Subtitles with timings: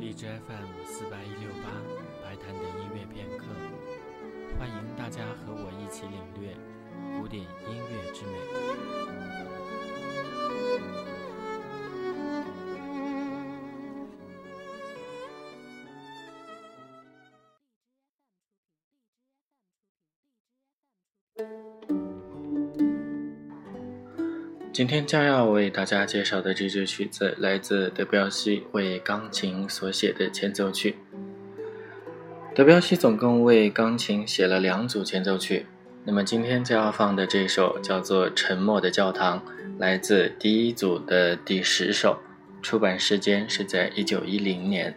[0.00, 1.70] 荔枝 FM 四八一六八
[2.22, 3.46] 白谈的音乐片刻，
[4.58, 6.54] 欢迎大家和我一起领略
[7.18, 9.65] 古典音乐之美。
[24.76, 30.96] 今天将要为大家介绍的这支曲子，来自德彪西为钢琴所写的前奏曲。
[32.54, 35.64] 德彪西总共为钢琴写了两组前奏曲，
[36.04, 39.40] 那么今天将要放的这首叫做《沉默的教堂》，
[39.78, 42.18] 来自第一组的第十首，
[42.60, 44.94] 出版时间是在一九一零年。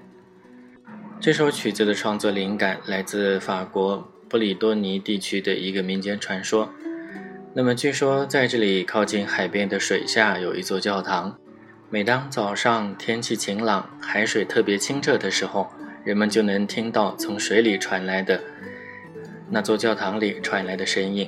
[1.21, 6.69] 这首曲子的创作灵感来自法国布里多尼地区的一个民间传说。
[7.51, 11.35] 那么，据说在这里靠近海边的水下有一座教堂。
[11.89, 15.67] 每当早上天气晴朗、海水特别清澈的时候，
[16.03, 18.39] 人们就能听到从水里传来的
[19.49, 21.27] 那座教堂里传来的声音。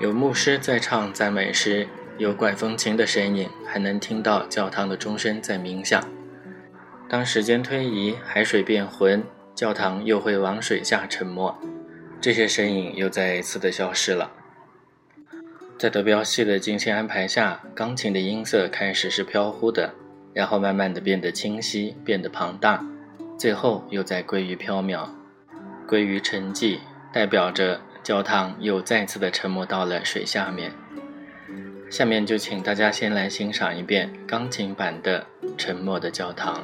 [0.00, 1.86] 有牧师在唱赞美诗，
[2.18, 6.02] 有管风琴的声音，还能听到教堂的钟声在鸣响。
[7.08, 9.22] 当时间推移，海水变浑，
[9.54, 11.54] 教堂又会往水下沉没，
[12.20, 14.32] 这些声音又再一次的消失了。
[15.76, 19.92] 在德彪西的精心安排下，钢琴的音色开始是飘忽的，
[20.32, 22.84] 然后慢慢的变得清晰，变得庞大，
[23.36, 25.08] 最后又再归于缥缈，
[25.86, 26.78] 归于沉寂，
[27.12, 30.72] 代表着教堂又再次的沉没到了水下面。
[31.90, 35.26] 下面就请大家先来欣赏一遍钢琴版的
[35.58, 36.56] 《沉默的教堂》。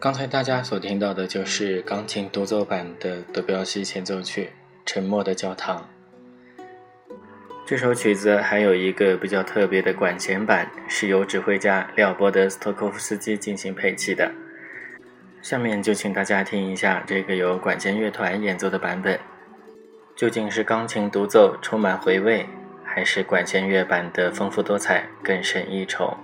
[0.00, 4.44] 刚才大家所听到的就是钢琴独奏版的德彪西前奏曲
[4.86, 5.78] 《沉默的教堂》。
[7.66, 14.32] 这首曲子还有一个比较特别的管弦版，是由指挥家廖波德斯托科夫斯基进行配器的。
[15.42, 19.18] 下面就请大家听一下这个由管弦乐团演奏的版本，
[20.18, 22.44] 究竟是钢琴独奏充满回味，
[22.82, 26.16] 还是管弦乐版的丰富多彩、更胜一筹？